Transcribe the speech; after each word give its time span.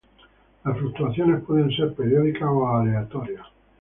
Las 0.65 0.75
fluctuaciones 0.79 1.43
pueden 1.43 1.69
ser 1.75 1.93
periódicas 1.93 2.49
o 2.51 2.67
aleatorias. 2.69 3.45